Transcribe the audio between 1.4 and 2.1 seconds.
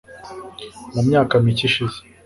mike ishize,